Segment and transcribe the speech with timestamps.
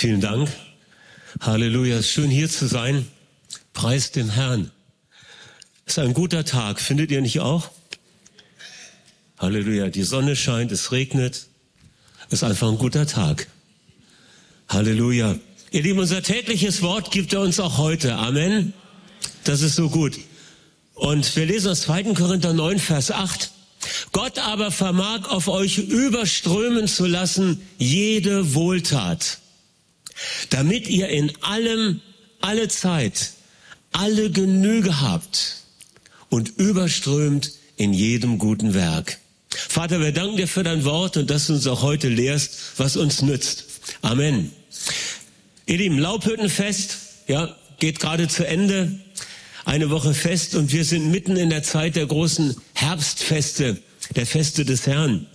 [0.00, 0.48] Vielen Dank.
[1.42, 2.02] Halleluja.
[2.02, 3.06] Schön hier zu sein.
[3.74, 4.70] Preis dem Herrn.
[5.84, 6.80] Es ist ein guter Tag.
[6.80, 7.70] Findet ihr nicht auch?
[9.36, 9.90] Halleluja.
[9.90, 11.48] Die Sonne scheint, es regnet.
[12.28, 13.48] Es ist einfach ein guter Tag.
[14.70, 15.36] Halleluja.
[15.70, 18.14] Ihr Lieben, unser tägliches Wort gibt er uns auch heute.
[18.14, 18.72] Amen.
[19.44, 20.18] Das ist so gut.
[20.94, 22.14] Und wir lesen aus 2.
[22.14, 23.50] Korinther 9, Vers 8.
[24.12, 29.39] Gott aber vermag auf euch überströmen zu lassen jede Wohltat
[30.50, 32.00] damit ihr in allem,
[32.40, 33.32] alle Zeit,
[33.92, 35.56] alle Genüge habt
[36.28, 39.18] und überströmt in jedem guten Werk.
[39.50, 42.96] Vater, wir danken dir für dein Wort und dass du uns auch heute lehrst, was
[42.96, 43.64] uns nützt.
[44.02, 44.52] Amen.
[45.66, 49.00] Ihr Lieben, Laubhüttenfest, ja, geht gerade zu Ende.
[49.64, 53.78] Eine Woche fest und wir sind mitten in der Zeit der großen Herbstfeste,
[54.16, 55.26] der Feste des Herrn.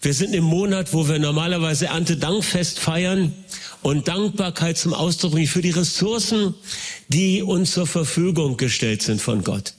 [0.00, 3.34] Wir sind im Monat, wo wir normalerweise Erntedankfest feiern
[3.82, 6.54] und Dankbarkeit zum Ausdruck bringen für die Ressourcen,
[7.08, 9.74] die uns zur Verfügung gestellt sind von Gott.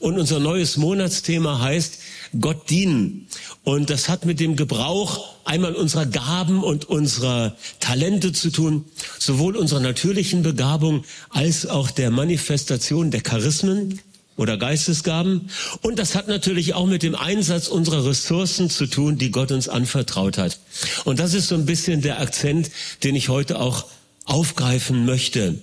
[0.00, 1.98] Und unser neues Monatsthema heißt
[2.40, 3.26] Gott dienen.
[3.64, 8.84] Und das hat mit dem Gebrauch einmal unserer Gaben und unserer Talente zu tun,
[9.18, 14.00] sowohl unserer natürlichen Begabung als auch der Manifestation der Charismen,
[14.36, 15.50] oder Geistesgaben.
[15.82, 19.68] Und das hat natürlich auch mit dem Einsatz unserer Ressourcen zu tun, die Gott uns
[19.68, 20.58] anvertraut hat.
[21.04, 22.70] Und das ist so ein bisschen der Akzent,
[23.04, 23.86] den ich heute auch
[24.24, 25.58] aufgreifen möchte.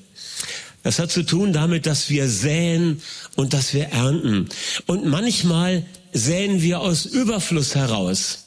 [0.84, 3.02] Das hat zu tun damit, dass wir säen
[3.36, 4.48] und dass wir ernten.
[4.86, 8.46] Und manchmal säen wir aus Überfluss heraus.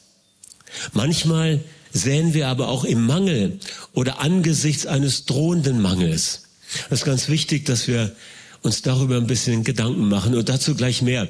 [0.93, 1.59] Manchmal
[1.91, 3.59] säen wir aber auch im Mangel
[3.93, 6.43] oder angesichts eines drohenden Mangels.
[6.89, 8.15] Das ist ganz wichtig, dass wir
[8.63, 11.27] uns darüber ein bisschen Gedanken machen und dazu gleich mehr.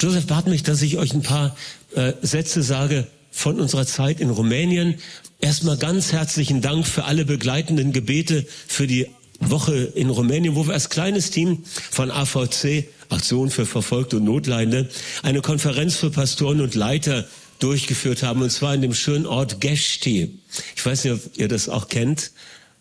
[0.00, 1.56] Joseph bat mich, dass ich euch ein paar
[1.94, 4.94] äh, Sätze sage von unserer Zeit in Rumänien.
[5.40, 9.08] Erstmal ganz herzlichen Dank für alle begleitenden Gebete für die
[9.40, 14.88] Woche in Rumänien, wo wir als kleines Team von AVC, Aktion für Verfolgte und Notleidende,
[15.22, 17.26] eine Konferenz für Pastoren und Leiter
[17.58, 20.38] durchgeführt haben, und zwar in dem schönen Ort Gesti.
[20.76, 22.32] Ich weiß nicht, ob ihr das auch kennt.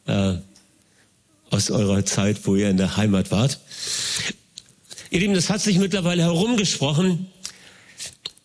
[0.06, 0.36] Äh,
[1.54, 3.60] aus eurer Zeit, wo ihr in der Heimat wart.
[5.12, 7.28] Ihr Lieben, das hat sich mittlerweile herumgesprochen.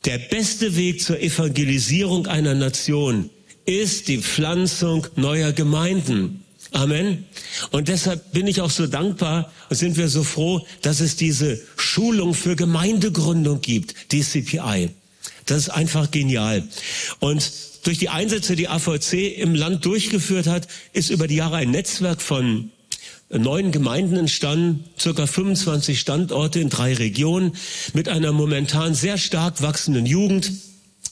[0.05, 3.31] Der beste Weg zur Evangelisierung einer Nation
[3.65, 6.45] ist die Pflanzung neuer Gemeinden.
[6.73, 7.25] Amen.
[7.71, 11.59] Und deshalb bin ich auch so dankbar und sind wir so froh, dass es diese
[11.77, 14.91] Schulung für Gemeindegründung gibt, die CPI.
[15.47, 16.63] Das ist einfach genial.
[17.21, 17.51] Und
[17.85, 22.21] durch die Einsätze, die AVC im Land durchgeführt hat, ist über die Jahre ein Netzwerk
[22.21, 22.71] von
[23.31, 27.53] neun Gemeinden entstanden, circa 25 Standorte in drei Regionen
[27.93, 30.51] mit einer momentan sehr stark wachsenden Jugend,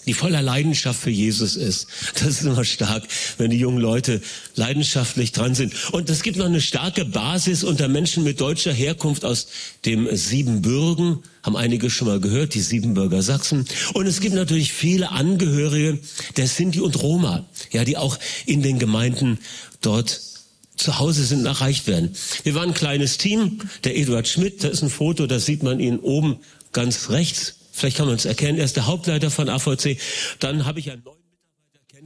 [0.07, 1.89] die voller Leidenschaft für Jesus ist.
[2.15, 3.03] Das ist immer stark,
[3.39, 4.23] wenn die jungen Leute
[4.55, 5.75] leidenschaftlich dran sind.
[5.93, 9.49] Und es gibt noch eine starke Basis unter Menschen mit deutscher Herkunft aus
[9.85, 13.67] dem Siebenbürgen, haben einige schon mal gehört, die Siebenbürger Sachsen.
[13.95, 15.99] Und es gibt natürlich viele Angehörige
[16.37, 18.17] der Sinti und Roma, ja, die auch
[18.47, 19.39] in den Gemeinden
[19.81, 20.36] dort
[20.77, 22.15] zu Hause sind erreicht werden.
[22.43, 23.61] Wir waren ein kleines Team.
[23.85, 26.39] Der Eduard Schmidt, da ist ein Foto, da sieht man ihn oben
[26.73, 27.57] ganz rechts.
[27.73, 28.59] Vielleicht kann man es erkennen.
[28.59, 29.99] Er ist der Hauptleiter von AVC.
[30.39, 31.26] Dann habe ich einen neuen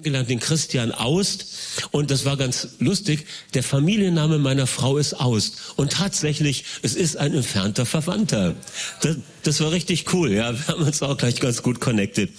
[0.00, 1.46] kennengelernt, den Christian Aust.
[1.90, 3.26] Und das war ganz lustig.
[3.54, 5.74] Der Familienname meiner Frau ist Aust.
[5.76, 8.54] Und tatsächlich, es ist ein entfernter Verwandter.
[9.02, 10.32] Das, das war richtig cool.
[10.32, 12.30] Ja, wir haben uns auch gleich ganz gut connected.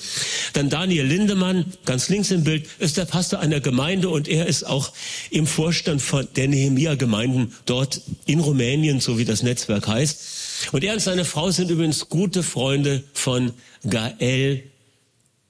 [0.54, 4.64] Dann Daniel Lindemann, ganz links im Bild, ist der Pastor einer Gemeinde und er ist
[4.66, 4.92] auch
[5.30, 10.72] im Vorstand von der Nehemia-Gemeinden dort in Rumänien, so wie das Netzwerk heißt.
[10.72, 14.64] Und er und seine Frau sind übrigens gute Freunde von Gael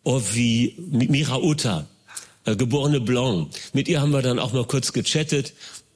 [0.03, 1.87] Ovi Mirauta
[2.45, 3.49] äh, geborene Blanc.
[3.73, 5.53] Mit ihr haben wir dann auch mal kurz gechattet.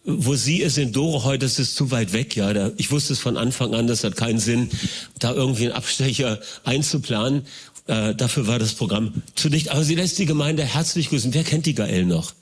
[0.07, 2.53] Wo sie ist in Dore heute, das ist zu weit weg, ja.
[2.53, 4.69] Da, ich wusste es von Anfang an, das hat keinen Sinn,
[5.17, 7.47] da irgendwie einen Abstecher einzuplanen.
[7.87, 9.69] Äh, dafür war das Programm zu dicht.
[9.69, 11.33] Aber sie lässt die Gemeinde herzlich grüßen.
[11.33, 12.33] Wer kennt die Gael noch?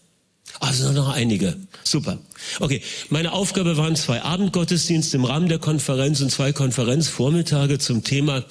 [0.59, 1.57] Also noch einige.
[1.83, 2.19] Super.
[2.59, 8.45] Okay, meine Aufgabe waren zwei Abendgottesdienste im Rahmen der Konferenz und zwei Konferenzvormittage zum Thema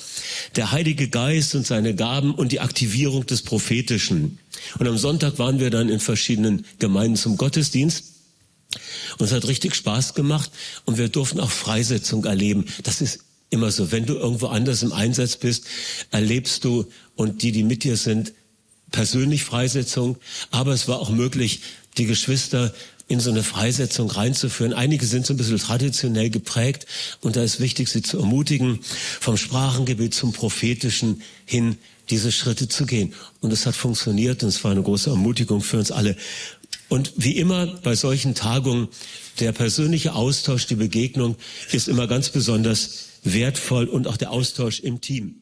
[0.57, 4.39] der Heilige Geist und seine Gaben und die Aktivierung des Prophetischen.
[4.79, 8.05] Und am Sonntag waren wir dann in verschiedenen Gemeinden zum Gottesdienst.
[9.19, 10.51] Und es hat richtig Spaß gemacht
[10.85, 12.67] und wir durften auch Freisetzung erleben.
[12.83, 13.21] Das ist
[13.51, 13.93] immer so.
[13.93, 15.67] Wenn du irgendwo anders im Einsatz bist,
[16.11, 18.33] erlebst du und die, die mit dir sind,
[18.91, 20.17] persönlich Freisetzung.
[20.51, 21.61] Aber es war auch möglich,
[21.99, 22.73] die Geschwister
[23.09, 24.73] in so eine Freisetzung reinzuführen.
[24.73, 26.87] Einige sind so ein bisschen traditionell geprägt
[27.21, 28.81] und da ist wichtig, sie zu ermutigen,
[29.21, 31.77] vom Sprachengebet zum Prophetischen hin
[32.11, 33.15] diese Schritte zu gehen.
[33.41, 36.17] Und es hat funktioniert und es war eine große Ermutigung für uns alle.
[36.89, 38.89] Und wie immer bei solchen Tagungen,
[39.41, 41.37] der persönliche Austausch, die Begegnung
[41.71, 45.42] ist immer ganz besonders wertvoll und auch der Austausch im Team.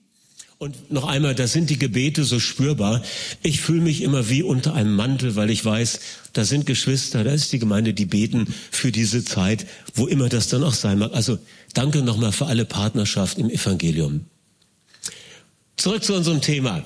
[0.62, 3.02] Und noch einmal, da sind die Gebete so spürbar.
[3.42, 6.00] Ich fühle mich immer wie unter einem Mantel, weil ich weiß,
[6.34, 10.48] da sind Geschwister, da ist die Gemeinde, die beten für diese Zeit, wo immer das
[10.48, 11.14] dann auch sein mag.
[11.14, 11.38] Also
[11.72, 14.26] danke nochmal für alle Partnerschaft im Evangelium.
[15.78, 16.84] Zurück zu unserem Thema.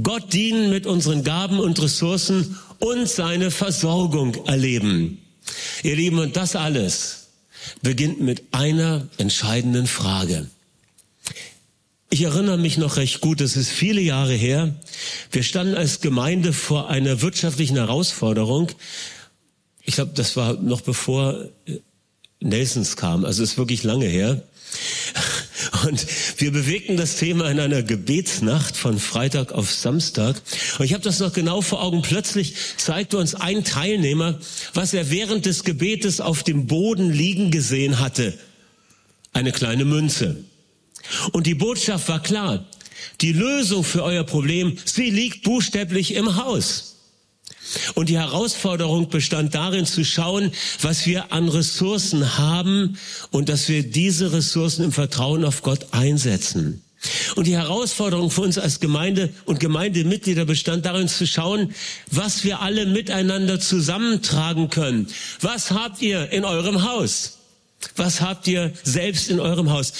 [0.00, 5.18] Gott dienen mit unseren Gaben und Ressourcen und seine Versorgung erleben.
[5.82, 7.26] Ihr Lieben, und das alles
[7.82, 10.48] beginnt mit einer entscheidenden Frage.
[12.12, 14.74] Ich erinnere mich noch recht gut, das ist viele Jahre her.
[15.30, 18.72] Wir standen als Gemeinde vor einer wirtschaftlichen Herausforderung.
[19.84, 21.78] Ich glaube, das war noch bevor äh,
[22.40, 24.42] Nelsons kam, also ist wirklich lange her.
[25.86, 26.04] Und
[26.38, 30.42] wir bewegten das Thema in einer Gebetsnacht von Freitag auf Samstag.
[30.80, 32.02] Und ich habe das noch genau vor Augen.
[32.02, 34.40] Plötzlich zeigte uns ein Teilnehmer,
[34.74, 38.36] was er während des Gebetes auf dem Boden liegen gesehen hatte.
[39.32, 40.44] Eine kleine Münze.
[41.32, 42.64] Und die Botschaft war klar.
[43.20, 46.96] Die Lösung für euer Problem, sie liegt buchstäblich im Haus.
[47.94, 52.98] Und die Herausforderung bestand darin zu schauen, was wir an Ressourcen haben
[53.30, 56.82] und dass wir diese Ressourcen im Vertrauen auf Gott einsetzen.
[57.34, 61.74] Und die Herausforderung für uns als Gemeinde und Gemeindemitglieder bestand darin zu schauen,
[62.10, 65.06] was wir alle miteinander zusammentragen können.
[65.40, 67.38] Was habt ihr in eurem Haus?
[67.96, 69.94] Was habt ihr selbst in eurem Haus?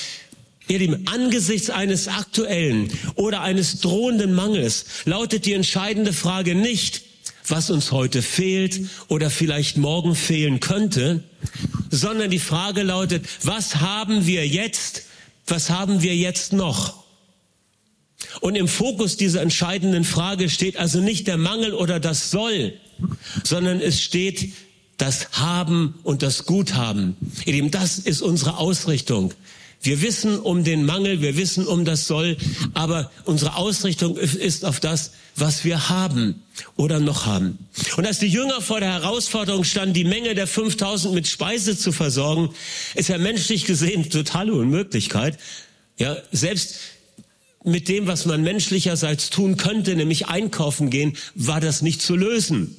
[0.70, 7.02] Ihr Lieben, angesichts eines aktuellen oder eines drohenden Mangels lautet die entscheidende Frage nicht,
[7.49, 11.25] was uns heute fehlt oder vielleicht morgen fehlen könnte,
[11.90, 15.06] sondern die Frage lautet, was haben wir jetzt,
[15.44, 17.02] was haben wir jetzt noch?
[18.40, 22.75] Und im Fokus dieser entscheidenden Frage steht also nicht der Mangel oder das Soll,
[23.43, 24.52] sondern es steht
[24.99, 27.16] das Haben und das Guthaben.
[27.44, 29.34] Ihr Lieben, das ist unsere Ausrichtung.
[29.82, 32.37] Wir wissen um den Mangel, wir wissen um das Soll,
[32.75, 36.43] aber unsere Ausrichtung ist auf das, was wir haben
[36.77, 37.59] oder noch haben.
[37.97, 41.93] Und als die Jünger vor der Herausforderung standen, die Menge der 5000 mit Speise zu
[41.93, 42.50] versorgen,
[42.94, 45.38] ist ja menschlich gesehen totale Unmöglichkeit.
[45.97, 46.76] Ja, selbst
[47.65, 52.76] mit dem, was man menschlicherseits tun könnte, nämlich einkaufen gehen, war das nicht zu lösen.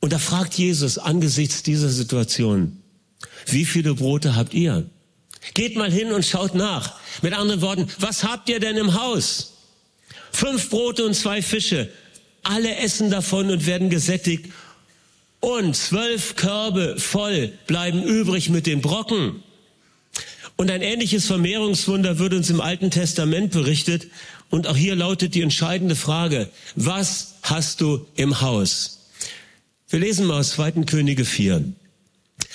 [0.00, 2.80] Und da fragt Jesus angesichts dieser Situation,
[3.46, 4.90] wie viele Brote habt ihr?
[5.52, 6.94] Geht mal hin und schaut nach.
[7.22, 9.52] Mit anderen Worten, was habt ihr denn im Haus?
[10.32, 11.90] Fünf Brote und zwei Fische.
[12.42, 14.50] Alle essen davon und werden gesättigt.
[15.40, 19.42] Und zwölf Körbe voll bleiben übrig mit den Brocken.
[20.56, 24.06] Und ein ähnliches Vermehrungswunder wird uns im Alten Testament berichtet.
[24.50, 29.08] Und auch hier lautet die entscheidende Frage, was hast du im Haus?
[29.88, 30.84] Wir lesen mal aus 2.
[30.86, 31.64] Könige 4.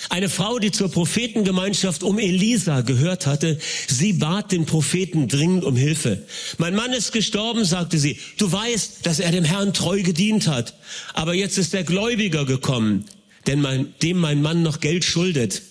[0.08, 5.76] Eine Frau, die zur Prophetengemeinschaft um Elisa gehört hatte, sie bat den Propheten dringend um
[5.76, 6.26] Hilfe.
[6.58, 8.18] Mein Mann ist gestorben, sagte sie.
[8.38, 10.74] Du weißt, dass er dem Herrn treu gedient hat.
[11.12, 13.04] Aber jetzt ist der Gläubiger gekommen,
[13.46, 15.62] denn mein, dem mein Mann noch Geld schuldet.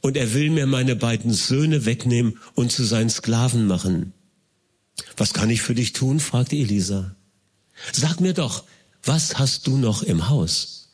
[0.00, 4.12] Und er will mir meine beiden Söhne wegnehmen und zu seinen Sklaven machen.
[5.16, 6.20] Was kann ich für dich tun?
[6.20, 7.16] fragte Elisa.
[7.92, 8.64] Sag mir doch,
[9.02, 10.90] was hast du noch im Haus?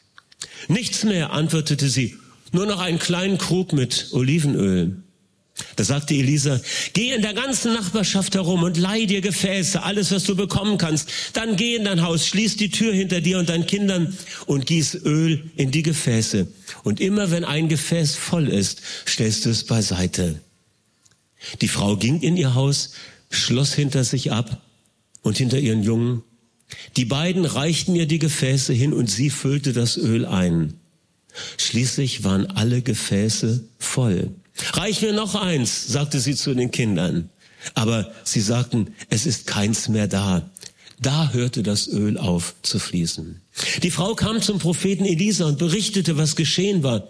[0.69, 2.17] Nichts mehr, antwortete sie,
[2.53, 5.03] nur noch einen kleinen Krug mit Olivenöl.
[5.75, 6.61] Da sagte Elisa,
[6.93, 11.11] geh in der ganzen Nachbarschaft herum und leih dir Gefäße, alles, was du bekommen kannst.
[11.33, 15.01] Dann geh in dein Haus, schließ die Tür hinter dir und deinen Kindern und gieß
[15.05, 16.47] Öl in die Gefäße.
[16.85, 20.41] Und immer wenn ein Gefäß voll ist, stellst du es beiseite.
[21.61, 22.93] Die Frau ging in ihr Haus,
[23.31, 24.63] schloss hinter sich ab
[25.23, 26.23] und hinter ihren Jungen
[26.97, 30.75] die beiden reichten ihr die Gefäße hin und sie füllte das Öl ein.
[31.57, 34.31] Schließlich waren alle Gefäße voll.
[34.73, 37.31] Reich mir noch eins, sagte sie zu den Kindern.
[37.75, 40.51] Aber sie sagten, es ist keins mehr da.
[41.01, 43.41] Da hörte das Öl auf zu fließen.
[43.83, 47.09] Die Frau kam zum Propheten Elisa und berichtete, was geschehen war.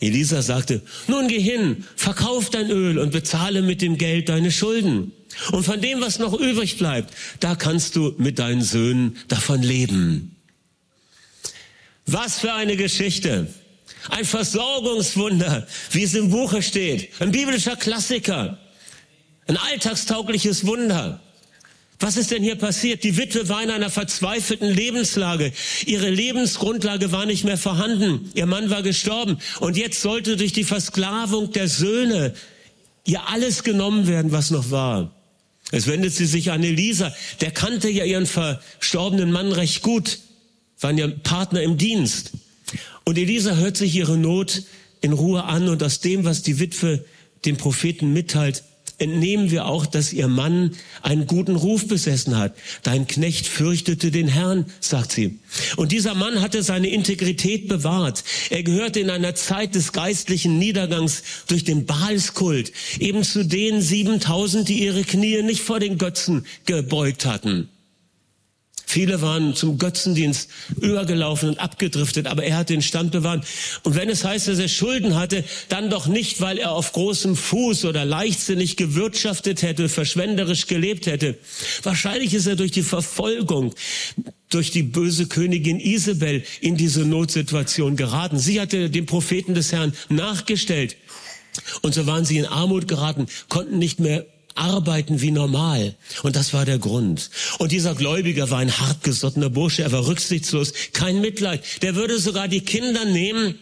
[0.00, 5.12] Elisa sagte, nun geh hin, verkauf dein Öl und bezahle mit dem Geld deine Schulden.
[5.50, 10.36] Und von dem, was noch übrig bleibt, da kannst du mit deinen Söhnen davon leben.
[12.06, 13.48] Was für eine Geschichte.
[14.10, 17.10] Ein Versorgungswunder, wie es im Buche steht.
[17.20, 18.58] Ein biblischer Klassiker.
[19.46, 21.20] Ein alltagstaugliches Wunder.
[22.00, 23.04] Was ist denn hier passiert?
[23.04, 25.52] Die Witwe war in einer verzweifelten Lebenslage.
[25.86, 28.30] Ihre Lebensgrundlage war nicht mehr vorhanden.
[28.34, 29.38] Ihr Mann war gestorben.
[29.60, 32.34] Und jetzt sollte durch die Versklavung der Söhne
[33.06, 35.12] ihr alles genommen werden, was noch war.
[35.70, 37.14] Es wendet sie sich an Elisa.
[37.40, 40.18] Der kannte ja ihren verstorbenen Mann recht gut,
[40.80, 42.32] waren ja Partner im Dienst.
[43.04, 44.62] Und Elisa hört sich ihre Not
[45.00, 47.04] in Ruhe an und aus dem, was die Witwe
[47.44, 48.62] dem Propheten mitteilt,
[48.98, 52.54] entnehmen wir auch, dass ihr Mann einen guten Ruf besessen hat.
[52.82, 55.38] Dein Knecht fürchtete den Herrn, sagt sie.
[55.76, 58.24] Und dieser Mann hatte seine Integrität bewahrt.
[58.50, 64.68] Er gehörte in einer Zeit des geistlichen Niedergangs durch den Baalskult eben zu den 7000,
[64.68, 67.68] die ihre Knie nicht vor den Götzen gebeugt hatten.
[68.94, 70.48] Viele waren zum Götzendienst
[70.80, 73.44] übergelaufen und abgedriftet, aber er hat den Stand bewahrt.
[73.82, 77.34] Und wenn es heißt, dass er Schulden hatte, dann doch nicht, weil er auf großem
[77.34, 81.36] Fuß oder leichtsinnig gewirtschaftet hätte, verschwenderisch gelebt hätte.
[81.82, 83.74] Wahrscheinlich ist er durch die Verfolgung,
[84.48, 88.38] durch die böse Königin Isabel in diese Notsituation geraten.
[88.38, 90.94] Sie hatte dem Propheten des Herrn nachgestellt.
[91.82, 94.24] Und so waren sie in Armut geraten, konnten nicht mehr
[94.54, 95.94] arbeiten wie normal.
[96.22, 97.30] Und das war der Grund.
[97.58, 101.62] Und dieser Gläubiger war ein hartgesottener Bursche, er war rücksichtslos, kein Mitleid.
[101.82, 103.56] Der würde sogar die Kinder nehmen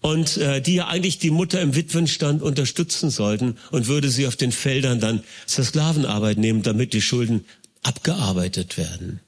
[0.00, 4.36] und äh, die ja eigentlich die Mutter im Witwenstand unterstützen sollten und würde sie auf
[4.36, 7.44] den Feldern dann zur Sklavenarbeit nehmen, damit die Schulden
[7.82, 9.20] abgearbeitet werden.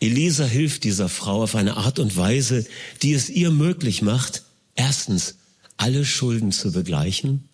[0.00, 2.66] Elisa hilft dieser Frau auf eine Art und Weise,
[3.02, 4.42] die es ihr möglich macht,
[4.74, 5.36] erstens
[5.76, 7.48] alle Schulden zu begleichen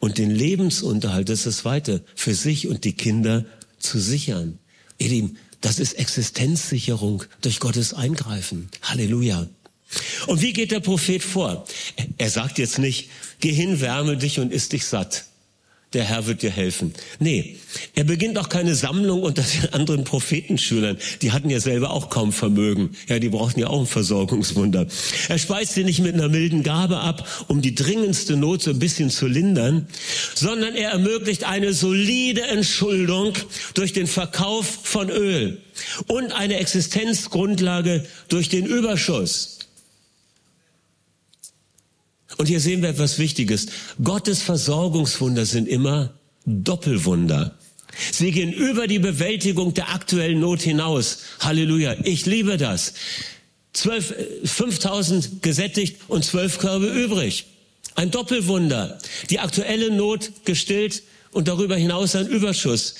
[0.00, 3.44] und den Lebensunterhalt, das ist das Zweite, für sich und die Kinder
[3.78, 4.58] zu sichern.
[4.98, 8.68] Ihr Lieben, das ist Existenzsicherung durch Gottes Eingreifen.
[8.82, 9.46] Halleluja.
[10.26, 11.64] Und wie geht der Prophet vor?
[12.18, 15.29] Er sagt jetzt nicht, geh hin, wärme dich und isst dich satt
[15.92, 16.94] der Herr wird dir helfen.
[17.18, 17.56] Nee,
[17.96, 20.98] er beginnt auch keine Sammlung unter den anderen Prophetenschülern.
[21.22, 22.90] Die hatten ja selber auch kaum Vermögen.
[23.08, 24.86] Ja, die brauchten ja auch ein Versorgungswunder.
[25.28, 28.78] Er speist sie nicht mit einer milden Gabe ab, um die dringendste Not so ein
[28.78, 29.88] bisschen zu lindern,
[30.34, 33.34] sondern er ermöglicht eine solide Entschuldung
[33.74, 35.60] durch den Verkauf von Öl
[36.06, 39.59] und eine Existenzgrundlage durch den Überschuss.
[42.40, 43.66] Und hier sehen wir etwas Wichtiges.
[44.02, 46.14] Gottes Versorgungswunder sind immer
[46.46, 47.58] Doppelwunder.
[48.12, 51.18] Sie gehen über die Bewältigung der aktuellen Not hinaus.
[51.40, 51.96] Halleluja.
[52.02, 52.94] Ich liebe das.
[53.74, 54.14] 12,
[54.46, 57.44] 5000 gesättigt und zwölf Körbe übrig.
[57.94, 58.98] Ein Doppelwunder.
[59.28, 62.94] Die aktuelle Not gestillt und darüber hinaus ein Überschuss.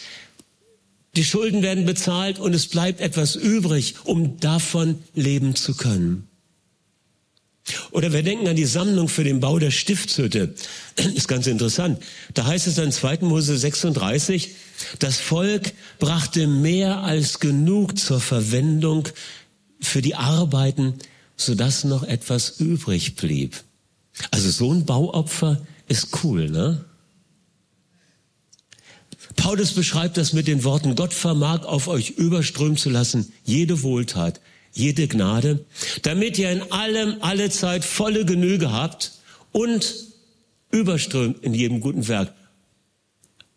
[1.17, 6.30] Die Schulden werden bezahlt und es bleibt etwas übrig, um davon leben zu können.
[7.91, 10.55] Oder wir denken an die Sammlung für den Bau der Stiftshütte.
[11.15, 12.03] Ist ganz interessant.
[12.35, 13.19] Da heißt es dann 2.
[13.23, 14.51] Mose 36,
[14.99, 19.09] das Volk brachte mehr als genug zur Verwendung
[19.81, 20.95] für die Arbeiten,
[21.37, 23.63] sodass noch etwas übrig blieb.
[24.31, 26.85] Also so ein Bauopfer ist cool, ne?
[29.37, 34.41] Paulus beschreibt das mit den Worten, Gott vermag auf euch überströmen zu lassen, jede Wohltat,
[34.73, 35.65] jede Gnade,
[36.03, 39.13] damit ihr in allem, alle Zeit volle Genüge habt
[39.53, 39.95] und
[40.71, 42.33] überströmt in jedem guten Werk.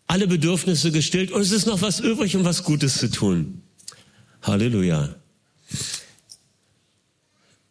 [0.08, 3.62] Alle Bedürfnisse gestillt und es ist noch was übrig, um was Gutes zu tun.
[4.42, 5.16] Halleluja.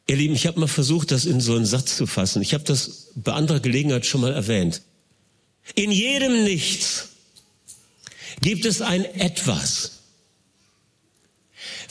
[0.07, 2.43] Ihr Lieben, ich habe mal versucht, das in so einen Satz zu fassen.
[2.43, 4.83] Ich habe das bei anderer Gelegenheit schon mal erwähnt.
[5.75, 7.11] In jedem Nichts
[8.41, 10.02] gibt es ein Etwas,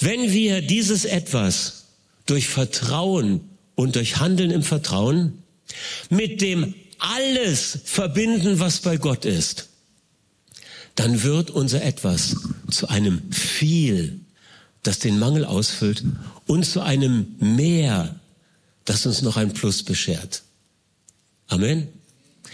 [0.01, 1.85] wenn wir dieses etwas
[2.25, 3.41] durch Vertrauen
[3.75, 5.43] und durch Handeln im Vertrauen
[6.09, 9.69] mit dem alles verbinden, was bei Gott ist,
[10.95, 12.35] dann wird unser etwas
[12.69, 14.19] zu einem viel,
[14.83, 16.03] das den Mangel ausfüllt
[16.45, 18.19] und zu einem mehr,
[18.85, 20.43] das uns noch ein Plus beschert.
[21.47, 21.87] Amen.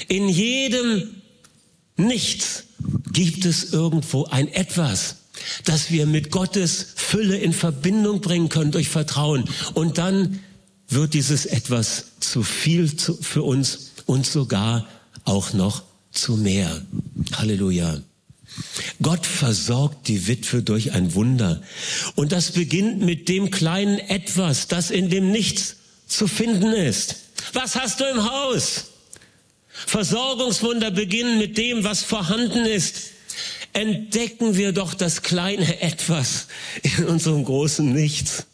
[0.07, 1.09] In jedem
[1.97, 2.65] Nichts
[3.11, 5.15] gibt es irgendwo ein etwas,
[5.65, 9.45] dass wir mit Gottes Fülle in Verbindung bringen können durch Vertrauen.
[9.73, 10.39] Und dann
[10.89, 12.89] wird dieses etwas zu viel
[13.21, 14.87] für uns und sogar
[15.25, 16.81] auch noch zu mehr.
[17.33, 18.01] Halleluja.
[19.01, 21.61] Gott versorgt die Witwe durch ein Wunder.
[22.15, 25.75] Und das beginnt mit dem kleinen Etwas, das in dem Nichts
[26.07, 27.17] zu finden ist.
[27.53, 28.85] Was hast du im Haus?
[29.85, 33.11] Versorgungswunder beginnen mit dem, was vorhanden ist
[33.77, 36.47] entdecken wir doch das kleine Etwas
[36.81, 38.47] in unserem großen Nichts.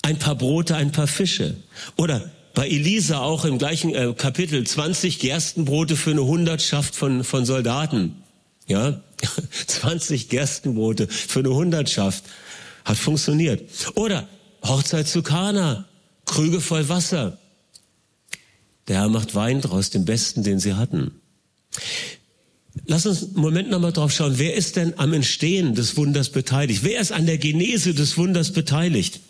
[0.00, 1.56] Ein paar Brote, ein paar Fische.
[1.96, 7.44] Oder bei Elisa auch im gleichen äh, Kapitel 20 Gerstenbrote für eine Hundertschaft von, von
[7.44, 8.22] Soldaten.
[8.66, 9.02] Ja,
[9.66, 12.24] 20 Gerstenbrote für eine Hundertschaft.
[12.86, 13.62] Hat funktioniert.
[13.94, 14.26] Oder
[14.62, 15.86] Hochzeit zu Kana,
[16.24, 17.38] Krüge voll Wasser.
[18.88, 21.20] Der Herr macht Wein draus, den besten, den sie hatten.
[22.86, 24.34] Lass uns einen Moment nochmal drauf schauen.
[24.38, 26.84] Wer ist denn am Entstehen des Wunders beteiligt?
[26.84, 29.20] Wer ist an der Genese des Wunders beteiligt?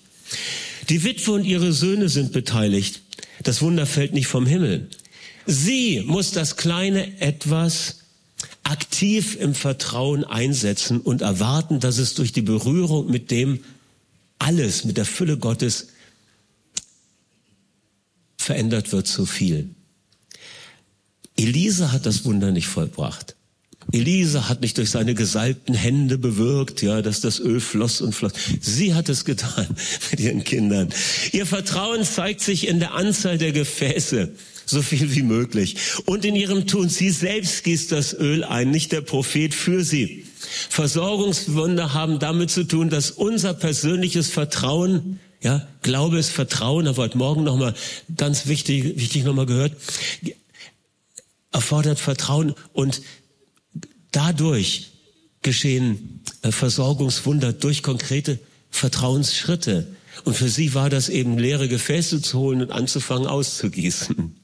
[0.88, 3.02] Die Witwe und ihre Söhne sind beteiligt.
[3.42, 4.88] Das Wunder fällt nicht vom Himmel.
[5.46, 8.00] Sie muss das kleine etwas
[8.62, 13.60] aktiv im Vertrauen einsetzen und erwarten, dass es durch die Berührung mit dem
[14.38, 15.88] alles, mit der Fülle Gottes
[18.36, 19.70] verändert wird zu viel.
[21.37, 23.35] Elisa hat das Wunder nicht vollbracht.
[23.93, 28.33] Elisa hat nicht durch seine gesalbten Hände bewirkt, ja, dass das Öl floss und floss.
[28.61, 29.69] Sie hat es getan
[30.11, 30.88] mit ihren Kindern.
[31.33, 34.33] Ihr Vertrauen zeigt sich in der Anzahl der Gefäße,
[34.64, 35.76] so viel wie möglich.
[36.07, 36.88] Und in ihrem Tun.
[36.88, 40.25] Sie selbst gießt das Öl ein, nicht der Prophet für sie.
[40.71, 47.19] Versorgungswunder haben damit zu tun, dass unser persönliches Vertrauen ja, Glaube ist Vertrauen, aber heute
[47.19, 47.75] Morgen nochmal
[48.17, 49.75] ganz wichtig, wichtig nochmal gehört,
[51.54, 53.00] erfordert Vertrauen und
[54.11, 54.90] dadurch
[55.42, 58.38] geschehen äh, Versorgungswunder durch konkrete
[58.70, 59.87] Vertrauensschritte.
[60.25, 64.37] Und für sie war das eben leere Gefäße zu holen und anzufangen auszugießen.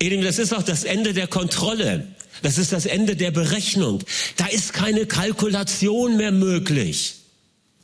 [0.00, 2.06] Eben, das ist auch das Ende der Kontrolle.
[2.42, 4.02] Das ist das Ende der Berechnung.
[4.36, 7.16] Da ist keine Kalkulation mehr möglich.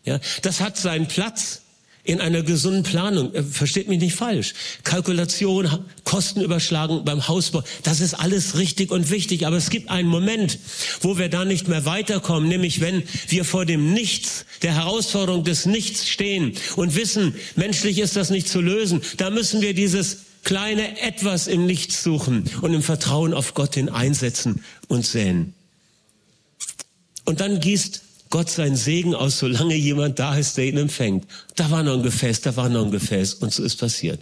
[0.05, 1.63] Ja, das hat seinen Platz
[2.05, 3.35] in einer gesunden Planung.
[3.35, 4.55] Äh, versteht mich nicht falsch.
[4.85, 5.69] Kalkulation,
[6.05, 9.47] Kosten überschlagen beim Hausbau, das ist alles richtig und wichtig.
[9.47, 10.59] Aber es gibt einen Moment,
[11.01, 15.67] wo wir da nicht mehr weiterkommen, nämlich wenn wir vor dem Nichts, der Herausforderung des
[15.67, 19.01] Nichts stehen und wissen, menschlich ist das nicht zu lösen.
[19.17, 23.89] Da müssen wir dieses kleine Etwas im Nichts suchen und im Vertrauen auf Gott hin
[23.89, 25.55] einsetzen und säen.
[27.25, 28.03] Und dann gießt
[28.35, 31.25] Gott seinen Segen aus, solange jemand da ist, der ihn empfängt.
[31.55, 34.19] Da war noch ein Gefäß, da war noch ein Gefäß und so ist passiert.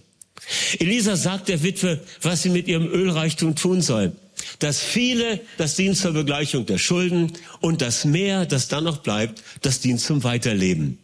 [0.78, 4.12] Elisa sagt der Witwe, was sie mit ihrem Ölreichtum tun soll.
[4.59, 9.42] Das viele, das dient zur Begleichung der Schulden und das Mehr, das dann noch bleibt,
[9.62, 10.99] das dient zum Weiterleben.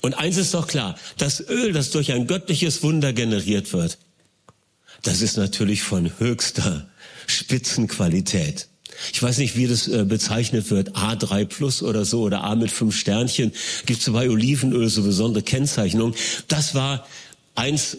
[0.00, 3.98] Und eins ist doch klar, das Öl, das durch ein göttliches Wunder generiert wird,
[5.02, 6.88] das ist natürlich von höchster
[7.26, 8.68] Spitzenqualität.
[9.12, 12.70] Ich weiß nicht, wie das äh, bezeichnet wird, A3 Plus oder so oder A mit
[12.70, 13.52] fünf Sternchen.
[13.86, 16.14] Gibt es bei Olivenöl so besondere Kennzeichnung.
[16.48, 17.06] Das war
[17.54, 17.96] eins,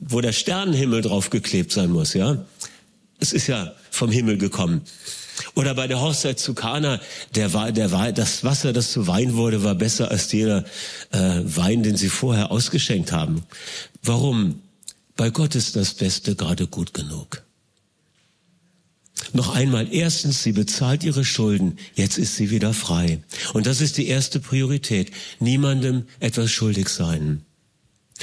[0.00, 2.44] wo der Sternenhimmel draufgeklebt sein muss, ja.
[3.20, 4.82] Es ist ja vom Himmel gekommen.
[5.54, 7.00] Oder bei der Hochzeit zu Kana,
[7.34, 10.64] der war, der war, das Wasser, das zu Wein wurde, war besser als jeder
[11.10, 13.44] äh, Wein, den sie vorher ausgeschenkt haben.
[14.02, 14.62] Warum?
[15.16, 17.42] Bei Gott ist das Beste gerade gut genug.
[19.32, 23.22] Noch einmal, erstens, sie bezahlt ihre Schulden, jetzt ist sie wieder frei.
[23.52, 25.10] Und das ist die erste Priorität.
[25.38, 27.44] Niemandem etwas schuldig sein.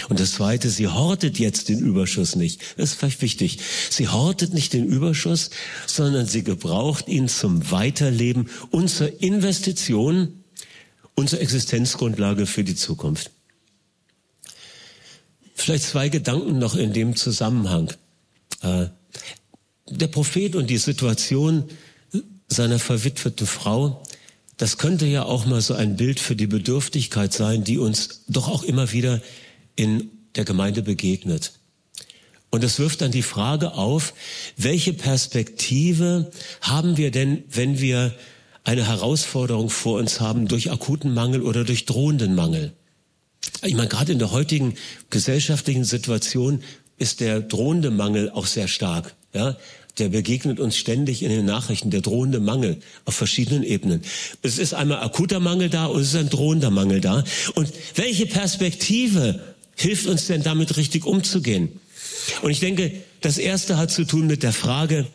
[0.09, 2.61] Und das zweite, sie hortet jetzt den Überschuss nicht.
[2.77, 3.59] Das ist vielleicht wichtig.
[3.89, 5.51] Sie hortet nicht den Überschuss,
[5.87, 10.43] sondern sie gebraucht ihn zum Weiterleben und Investition
[11.15, 13.31] und Existenzgrundlage für die Zukunft.
[15.53, 17.93] Vielleicht zwei Gedanken noch in dem Zusammenhang.
[19.89, 21.65] Der Prophet und die Situation
[22.47, 24.03] seiner verwitweten Frau,
[24.57, 28.47] das könnte ja auch mal so ein Bild für die Bedürftigkeit sein, die uns doch
[28.47, 29.21] auch immer wieder
[29.75, 31.53] in der Gemeinde begegnet.
[32.49, 34.13] Und es wirft dann die Frage auf,
[34.55, 38.15] welche Perspektive haben wir denn, wenn wir
[38.63, 42.73] eine Herausforderung vor uns haben durch akuten Mangel oder durch drohenden Mangel?
[43.61, 44.75] Ich meine, gerade in der heutigen
[45.09, 46.63] gesellschaftlichen Situation
[46.97, 49.15] ist der drohende Mangel auch sehr stark.
[49.35, 49.57] Ja,
[49.97, 54.01] der begegnet uns ständig in den Nachrichten, der drohende Mangel auf verschiedenen Ebenen.
[54.41, 57.23] Es ist einmal akuter Mangel da und es ist ein drohender Mangel da.
[57.53, 59.41] Und welche Perspektive
[59.75, 61.81] hilft uns denn damit richtig umzugehen?
[62.41, 65.05] Und ich denke, das erste hat zu tun mit der Frage,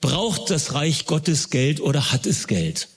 [0.00, 2.88] braucht das Reich Gottes Geld oder hat es Geld?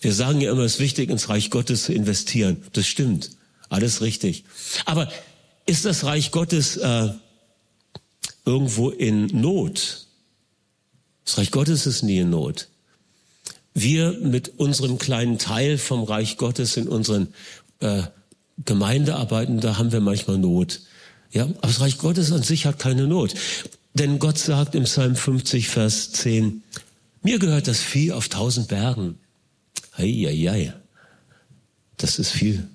[0.00, 2.62] Wir sagen ja immer, es ist wichtig, ins Reich Gottes zu investieren.
[2.72, 3.30] Das stimmt.
[3.68, 4.44] Alles richtig.
[4.84, 5.10] Aber
[5.66, 7.10] ist das Reich Gottes äh,
[8.48, 10.06] irgendwo in Not.
[11.26, 12.68] Das Reich Gottes ist nie in Not.
[13.74, 17.28] Wir mit unserem kleinen Teil vom Reich Gottes in unseren
[17.80, 18.04] äh,
[18.64, 20.80] Gemeindearbeiten, da haben wir manchmal Not.
[21.30, 23.34] Ja, aber das Reich Gottes an sich hat keine Not.
[23.92, 26.62] Denn Gott sagt im Psalm 50, Vers 10,
[27.22, 29.18] mir gehört das Vieh auf tausend Bergen.
[29.92, 30.72] Eieiei,
[31.98, 32.66] das ist viel.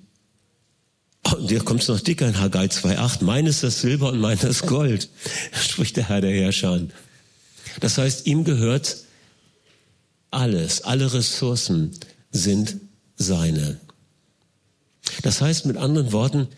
[1.36, 3.24] Und hier kommt es noch dicker in Haggai 2,8.
[3.24, 5.08] Meines das Silber und meines Gold,
[5.52, 6.80] spricht der Herr der Herrscher.
[7.80, 9.04] Das heißt, ihm gehört
[10.30, 11.92] alles, alle Ressourcen
[12.30, 12.76] sind
[13.16, 13.80] seine.
[15.22, 16.48] Das heißt mit anderen Worten,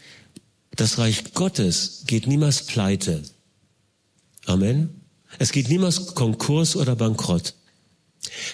[0.75, 3.23] das Reich Gottes geht niemals pleite.
[4.47, 5.01] Amen.
[5.39, 7.55] Es geht niemals Konkurs oder Bankrott.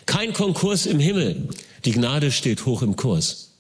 [0.07, 1.49] Kein Konkurs im Himmel.
[1.85, 3.52] Die Gnade steht hoch im Kurs.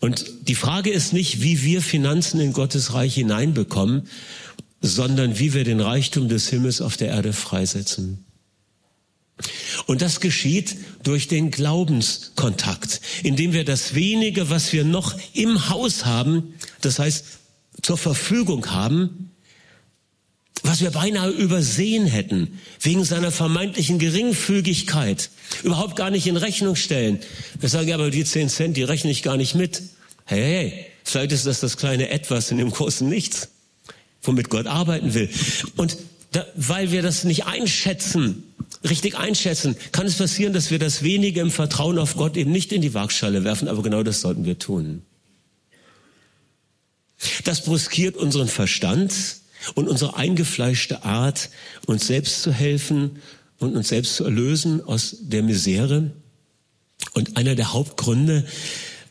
[0.00, 4.08] Und die Frage ist nicht, wie wir Finanzen in Gottes Reich hineinbekommen,
[4.80, 8.24] sondern wie wir den Reichtum des Himmels auf der Erde freisetzen.
[9.86, 16.04] Und das geschieht durch den Glaubenskontakt, indem wir das wenige, was wir noch im Haus
[16.04, 17.24] haben, das heißt
[17.82, 19.30] zur Verfügung haben,
[20.62, 25.30] was wir beinahe übersehen hätten, wegen seiner vermeintlichen Geringfügigkeit,
[25.62, 27.20] überhaupt gar nicht in Rechnung stellen.
[27.60, 29.82] Wir sagen, ja, aber die 10 Cent, die rechne ich gar nicht mit.
[30.24, 33.48] Hey, hey, vielleicht ist das das kleine Etwas in dem großen Nichts,
[34.22, 35.30] womit Gott arbeiten will.
[35.76, 35.96] Und
[36.32, 38.42] da, weil wir das nicht einschätzen,
[38.88, 42.72] richtig einschätzen, kann es passieren, dass wir das wenige im Vertrauen auf Gott eben nicht
[42.72, 45.02] in die Waagschale werfen, aber genau das sollten wir tun.
[47.44, 49.12] Das bruskiert unseren Verstand
[49.74, 51.50] und unsere eingefleischte Art,
[51.86, 53.18] uns selbst zu helfen
[53.58, 56.12] und uns selbst zu erlösen aus der Misere.
[57.14, 58.44] Und einer der Hauptgründe,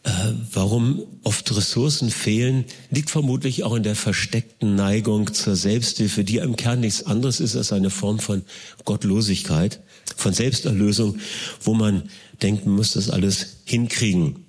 [0.03, 0.09] äh,
[0.53, 6.55] warum oft Ressourcen fehlen, liegt vermutlich auch in der versteckten Neigung zur Selbsthilfe, die im
[6.55, 8.43] Kern nichts anderes ist als eine Form von
[8.85, 9.81] Gottlosigkeit,
[10.15, 11.19] von Selbsterlösung,
[11.61, 12.09] wo man
[12.41, 14.46] denkt, man muss das alles hinkriegen.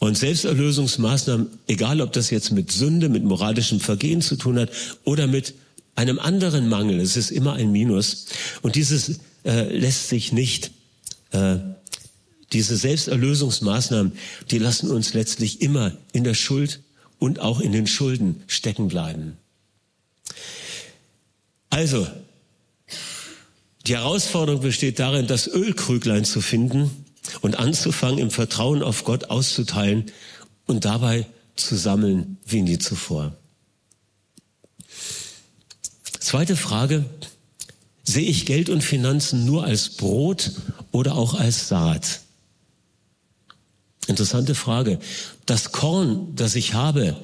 [0.00, 4.70] Und Selbsterlösungsmaßnahmen, egal ob das jetzt mit Sünde, mit moralischem Vergehen zu tun hat
[5.04, 5.54] oder mit
[5.96, 8.26] einem anderen Mangel, es ist immer ein Minus.
[8.62, 10.70] Und dieses äh, lässt sich nicht,
[11.32, 11.56] äh,
[12.52, 14.12] diese Selbsterlösungsmaßnahmen,
[14.50, 16.80] die lassen uns letztlich immer in der Schuld
[17.18, 19.36] und auch in den Schulden stecken bleiben.
[21.70, 22.06] Also,
[23.86, 26.90] die Herausforderung besteht darin, das Ölkrüglein zu finden,
[27.40, 30.06] und anzufangen, im Vertrauen auf Gott auszuteilen
[30.66, 33.36] und dabei zu sammeln wie nie zuvor.
[36.20, 37.04] Zweite Frage.
[38.04, 40.52] Sehe ich Geld und Finanzen nur als Brot
[40.92, 42.20] oder auch als Saat?
[44.06, 44.98] Interessante Frage.
[45.44, 47.16] Das Korn, das ich habe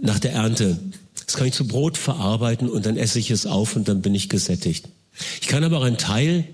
[0.00, 0.78] nach der Ernte,
[1.26, 4.14] das kann ich zu Brot verarbeiten und dann esse ich es auf und dann bin
[4.14, 4.88] ich gesättigt.
[5.42, 6.48] Ich kann aber auch einen Teil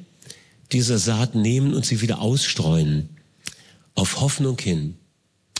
[0.75, 3.09] dieser Saat nehmen und sie wieder ausstreuen.
[3.95, 4.97] Auf Hoffnung hin,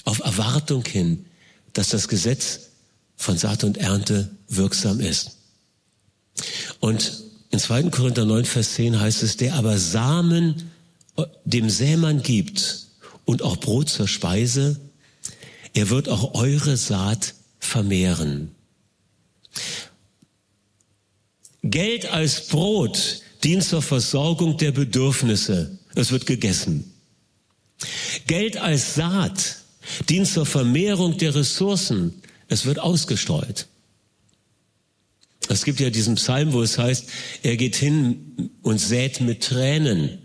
[0.05, 1.25] auf Erwartung hin,
[1.73, 2.71] dass das Gesetz
[3.17, 5.39] von Saat und Ernte wirksam ist.
[6.81, 7.85] Und in 2.
[7.85, 10.71] Korinther 9, Vers 10 heißt es, der aber Samen
[11.45, 12.89] dem Sämann gibt
[13.25, 14.81] und auch Brot zur Speise,
[15.73, 18.51] er wird auch eure Saat vermehren.
[21.63, 25.79] Geld als Brot dient zur Versorgung der Bedürfnisse.
[25.95, 26.93] Es wird gegessen.
[28.27, 29.59] Geld als Saat
[30.09, 32.23] dient zur Vermehrung der Ressourcen.
[32.49, 33.67] Es wird ausgestreut.
[35.49, 37.07] Es gibt ja diesen Psalm, wo es heißt,
[37.43, 40.24] er geht hin und sät mit Tränen.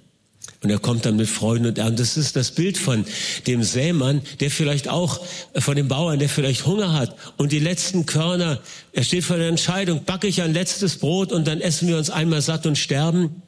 [0.61, 1.97] Und er kommt dann mit Freuden und Ernten.
[1.97, 3.05] Das ist das Bild von
[3.47, 5.21] dem Sämann, der vielleicht auch,
[5.53, 8.59] äh, von dem Bauern, der vielleicht Hunger hat und die letzten Körner,
[8.91, 12.09] er steht vor der Entscheidung, backe ich ein letztes Brot und dann essen wir uns
[12.09, 13.41] einmal satt und sterben?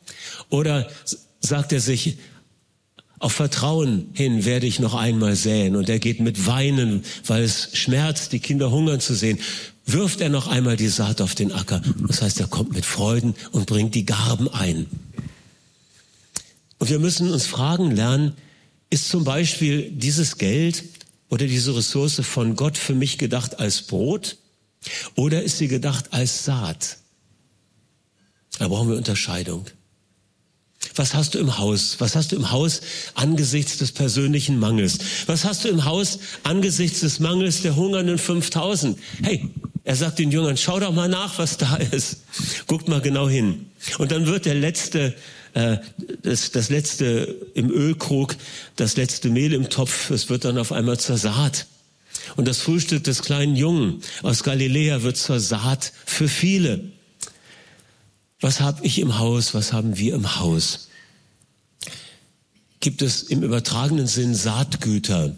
[0.49, 0.89] Oder
[1.41, 2.17] sagt er sich,
[3.19, 5.75] auf Vertrauen hin werde ich noch einmal säen.
[5.75, 9.37] Und er geht mit Weinen, weil es schmerzt, die Kinder hungern zu sehen.
[9.85, 11.81] Wirft er noch einmal die Saat auf den Acker.
[12.07, 14.87] Das heißt, er kommt mit Freuden und bringt die Garben ein.
[16.81, 18.33] Und wir müssen uns fragen lernen,
[18.89, 20.83] ist zum Beispiel dieses Geld
[21.29, 24.37] oder diese Ressource von Gott für mich gedacht als Brot
[25.13, 26.97] oder ist sie gedacht als Saat?
[28.57, 29.67] Da brauchen wir Unterscheidung.
[30.95, 31.97] Was hast du im Haus?
[31.99, 32.81] Was hast du im Haus
[33.13, 34.97] angesichts des persönlichen Mangels?
[35.27, 38.97] Was hast du im Haus angesichts des Mangels der hungernden 5000?
[39.21, 39.51] Hey,
[39.83, 42.23] er sagt den Jüngern, schau doch mal nach, was da ist.
[42.65, 43.67] Guckt mal genau hin.
[43.99, 45.13] Und dann wird der letzte
[45.53, 45.77] äh,
[46.23, 48.35] das, das letzte im Ölkrug,
[48.75, 51.67] das letzte Mehl im Topf, es wird dann auf einmal zur Saat.
[52.35, 56.91] Und das Frühstück des kleinen Jungen aus Galiläa wird zur Saat für viele.
[58.39, 59.53] Was habe ich im Haus?
[59.53, 60.89] Was haben wir im Haus?
[62.79, 65.35] Gibt es im übertragenen Sinn Saatgüter,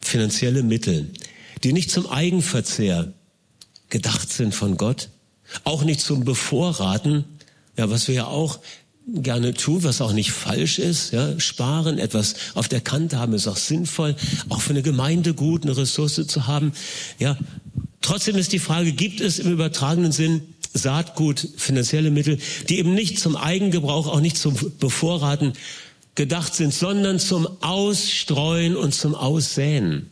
[0.00, 1.10] finanzielle Mittel,
[1.62, 3.12] die nicht zum Eigenverzehr
[3.88, 5.10] gedacht sind von Gott,
[5.64, 7.24] auch nicht zum Bevorraten,
[7.76, 8.58] ja, was wir ja auch
[9.06, 11.12] gerne tun, was auch nicht falsch ist.
[11.12, 14.16] Ja, sparen, etwas auf der Kante haben ist auch sinnvoll,
[14.48, 16.72] auch für eine Gemeinde gut, eine Ressource zu haben.
[17.18, 17.36] Ja,
[18.00, 20.42] trotzdem ist die Frage, gibt es im übertragenen Sinn
[20.74, 22.38] Saatgut, finanzielle Mittel,
[22.68, 25.52] die eben nicht zum Eigengebrauch, auch nicht zum Bevorraten
[26.14, 30.10] gedacht sind, sondern zum Ausstreuen und zum Aussäen.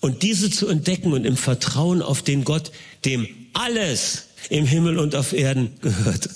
[0.00, 2.72] Und diese zu entdecken und im Vertrauen auf den Gott,
[3.04, 6.30] dem alles im Himmel und auf Erden gehört,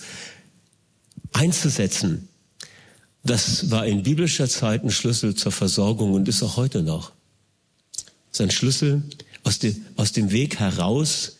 [1.32, 2.28] einzusetzen.
[3.22, 7.12] Das war in biblischer Zeit ein Schlüssel zur Versorgung und ist auch heute noch.
[8.30, 9.02] Sein Schlüssel
[9.42, 11.36] aus dem, aus dem Weg heraus,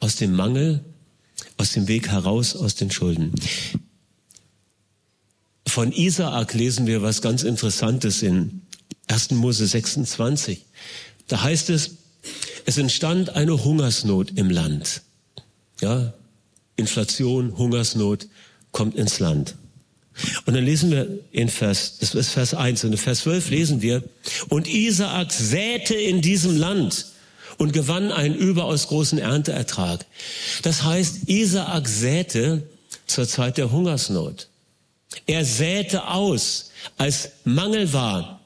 [0.00, 0.84] aus dem Mangel,
[1.56, 3.32] aus dem Weg heraus, aus den Schulden.
[5.66, 8.62] Von Isaak lesen wir was ganz Interessantes in
[9.08, 9.32] 1.
[9.32, 10.64] Mose 26.
[11.28, 11.92] Da heißt es,
[12.66, 15.02] es entstand eine Hungersnot im Land.
[15.80, 16.14] Ja,
[16.76, 18.26] Inflation, Hungersnot
[18.74, 19.54] kommt ins Land.
[20.44, 23.82] Und dann lesen wir in Vers, das ist Vers 1 und in Vers 12 lesen
[23.82, 24.02] wir,
[24.48, 27.06] und Isaak säte in diesem Land
[27.56, 30.04] und gewann einen überaus großen Ernteertrag.
[30.62, 32.64] Das heißt, Isaak säte
[33.06, 34.48] zur Zeit der Hungersnot.
[35.26, 38.40] Er säte aus, als Mangel war.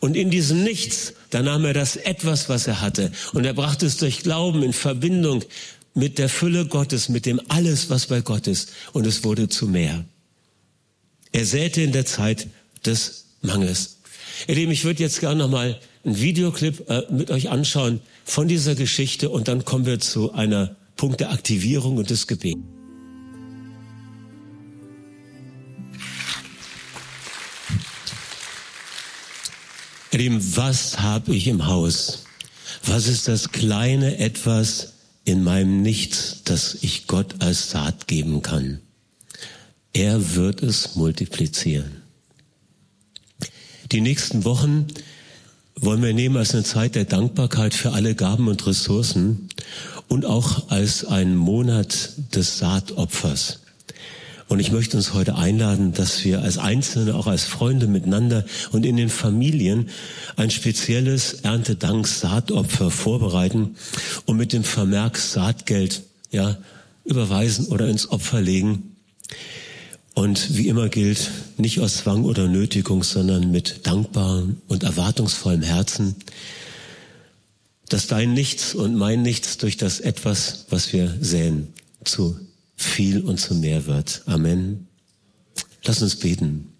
[0.00, 3.86] Und in diesem Nichts, da nahm er das etwas, was er hatte, und er brachte
[3.86, 5.44] es durch Glauben in Verbindung
[5.94, 9.66] mit der Fülle Gottes, mit dem alles, was bei Gott ist, und es wurde zu
[9.66, 10.04] mehr.
[11.32, 12.48] Er säte in der Zeit
[12.84, 13.98] des Mangels.
[14.46, 18.74] Ihr Lieben, ich würde jetzt gerne nochmal einen Videoclip äh, mit euch anschauen von dieser
[18.74, 22.60] Geschichte und dann kommen wir zu einer Punkt der Aktivierung und des Gebets.
[30.12, 32.24] Ihr Lieben, was habe ich im Haus?
[32.84, 34.91] Was ist das kleine etwas
[35.24, 38.80] in meinem Nichts, das ich Gott als Saat geben kann?
[39.92, 42.02] Er wird es multiplizieren.
[43.92, 44.86] Die nächsten Wochen
[45.76, 49.48] wollen wir nehmen als eine Zeit der Dankbarkeit für alle Gaben und Ressourcen
[50.08, 53.61] und auch als einen Monat des Saatopfers.
[54.52, 58.84] Und ich möchte uns heute einladen, dass wir als Einzelne, auch als Freunde miteinander und
[58.84, 59.88] in den Familien
[60.36, 63.76] ein spezielles Erntedank-Saatopfer vorbereiten
[64.26, 66.58] und mit dem Vermerk Saatgeld, ja,
[67.06, 68.94] überweisen oder ins Opfer legen.
[70.12, 76.14] Und wie immer gilt, nicht aus Zwang oder Nötigung, sondern mit dankbarem und erwartungsvollem Herzen,
[77.88, 81.68] dass dein Nichts und mein Nichts durch das etwas, was wir säen,
[82.04, 82.38] zu
[82.76, 84.22] viel und zu mehr wird.
[84.26, 84.88] Amen.
[85.84, 86.72] Lass uns beten.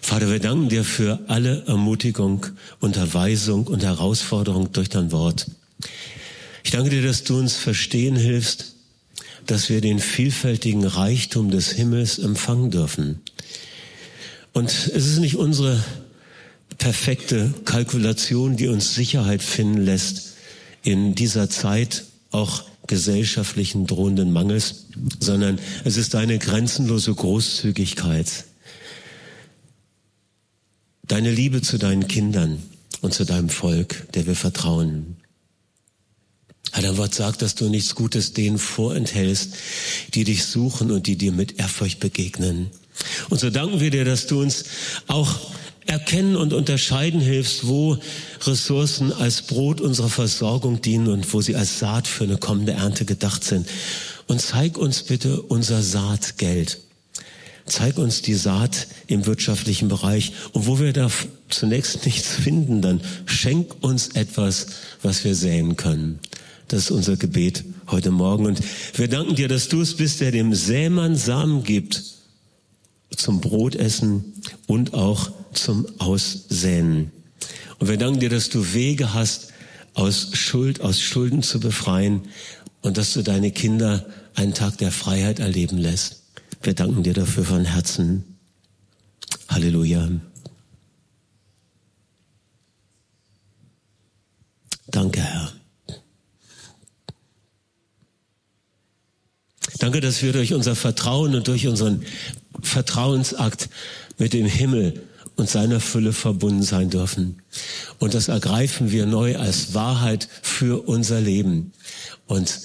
[0.00, 2.46] Vater, wir danken dir für alle Ermutigung,
[2.80, 5.46] Unterweisung und Herausforderung durch dein Wort.
[6.62, 8.74] Ich danke dir, dass du uns verstehen hilfst,
[9.46, 13.20] dass wir den vielfältigen Reichtum des Himmels empfangen dürfen.
[14.52, 15.82] Und es ist nicht unsere
[16.78, 20.34] perfekte Kalkulation, die uns Sicherheit finden lässt
[20.82, 24.86] in dieser Zeit auch gesellschaftlichen drohenden Mangels,
[25.20, 28.44] sondern es ist deine grenzenlose Großzügigkeit,
[31.02, 32.62] deine Liebe zu deinen Kindern
[33.00, 35.16] und zu deinem Volk, der wir vertrauen.
[36.72, 39.54] Herr, dein Wort sagt, dass du nichts Gutes denen vorenthältst,
[40.14, 42.70] die dich suchen und die dir mit Ehrfurcht begegnen.
[43.30, 44.64] Und so danken wir dir, dass du uns
[45.06, 45.52] auch
[45.86, 47.98] erkennen und unterscheiden hilfst, wo
[48.42, 53.04] Ressourcen als Brot unserer Versorgung dienen und wo sie als Saat für eine kommende Ernte
[53.04, 53.66] gedacht sind.
[54.26, 56.80] Und zeig uns bitte unser Saatgeld.
[57.66, 60.32] Zeig uns die Saat im wirtschaftlichen Bereich.
[60.52, 61.10] Und wo wir da
[61.48, 64.66] zunächst nichts finden, dann schenk uns etwas,
[65.02, 66.18] was wir säen können.
[66.68, 68.46] Das ist unser Gebet heute Morgen.
[68.46, 68.60] Und
[68.94, 72.02] wir danken dir, dass du es bist, der dem Sämann Samen gibt
[73.16, 74.34] zum Brotessen
[74.66, 77.10] und auch zum Aussäen.
[77.78, 79.52] Und wir danken dir, dass du Wege hast,
[79.94, 82.22] aus Schuld, aus Schulden zu befreien
[82.82, 86.22] und dass du deine Kinder einen Tag der Freiheit erleben lässt.
[86.62, 88.24] Wir danken dir dafür von Herzen.
[89.48, 90.08] Halleluja.
[94.86, 95.52] Danke, Herr.
[99.78, 102.04] Danke, dass wir durch unser Vertrauen und durch unseren
[102.62, 103.68] Vertrauensakt
[104.18, 105.02] mit dem Himmel
[105.36, 107.42] und seiner Fülle verbunden sein dürfen.
[107.98, 111.72] Und das ergreifen wir neu als Wahrheit für unser Leben.
[112.26, 112.60] Und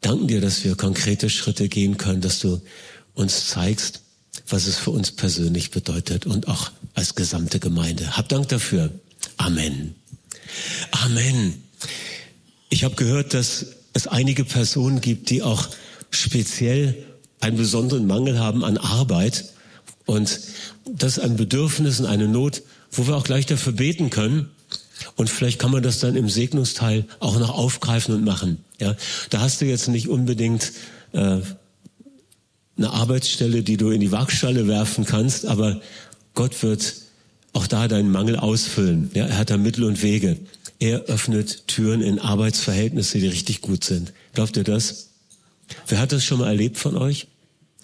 [0.00, 2.60] danken dir, dass wir konkrete Schritte gehen können, dass du
[3.14, 4.00] uns zeigst,
[4.48, 8.16] was es für uns persönlich bedeutet und auch als gesamte Gemeinde.
[8.16, 8.90] Hab Dank dafür.
[9.36, 9.94] Amen.
[10.90, 11.62] Amen.
[12.68, 15.68] Ich habe gehört, dass es einige Personen gibt, die auch
[16.10, 17.06] speziell
[17.40, 19.51] einen besonderen Mangel haben an Arbeit.
[20.12, 20.40] Und
[20.84, 24.50] das ist ein Bedürfnis und eine Not, wo wir auch gleich dafür beten können.
[25.16, 28.58] Und vielleicht kann man das dann im Segnungsteil auch noch aufgreifen und machen.
[28.78, 28.94] Ja,
[29.30, 30.72] da hast du jetzt nicht unbedingt
[31.12, 31.38] äh,
[32.76, 35.80] eine Arbeitsstelle, die du in die Waagschale werfen kannst, aber
[36.34, 36.94] Gott wird
[37.52, 39.10] auch da deinen Mangel ausfüllen.
[39.14, 40.38] Ja, er hat da Mittel und Wege.
[40.78, 44.12] Er öffnet Türen in Arbeitsverhältnisse, die richtig gut sind.
[44.34, 45.10] Glaubt ihr das?
[45.86, 47.28] Wer hat das schon mal erlebt von euch?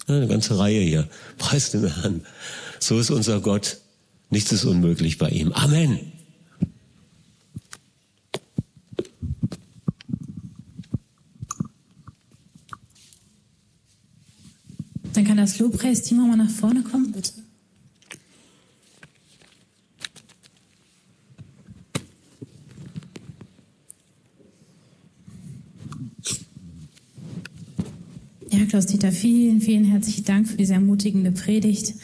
[0.09, 1.07] Eine ganze Reihe hier.
[1.37, 2.25] Preist den Herrn.
[2.79, 3.77] So ist unser Gott.
[4.31, 5.51] Nichts ist unmöglich bei ihm.
[5.51, 5.99] Amen.
[15.13, 17.33] Dann kann das Lobpreisteam mal nach vorne kommen, bitte.
[28.69, 31.95] Klaus-Dieter, vielen, vielen herzlichen Dank für diese ermutigende Predigt.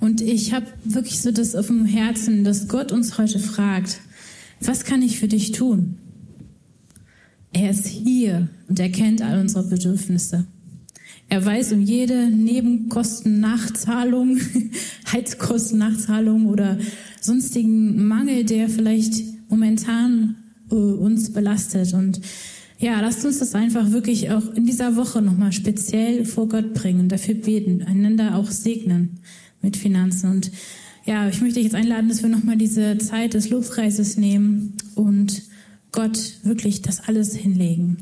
[0.00, 4.00] Und ich habe wirklich so das auf dem Herzen, dass Gott uns heute fragt,
[4.60, 5.98] was kann ich für dich tun?
[7.52, 10.48] Er ist hier und er kennt all unsere Bedürfnisse.
[11.28, 14.40] Er weiß um jede Nebenkostennachzahlung,
[15.12, 16.76] Heizkostennachzahlung oder
[17.20, 20.34] sonstigen Mangel, der vielleicht momentan
[20.72, 21.94] äh, uns belastet.
[21.94, 22.20] Und
[22.80, 27.10] ja, lasst uns das einfach wirklich auch in dieser Woche nochmal speziell vor Gott bringen,
[27.10, 29.20] dafür beten, einander auch segnen
[29.60, 30.30] mit Finanzen.
[30.30, 30.50] Und
[31.04, 35.42] ja, ich möchte dich jetzt einladen, dass wir nochmal diese Zeit des Lobpreises nehmen und
[35.92, 37.98] Gott wirklich das alles hinlegen.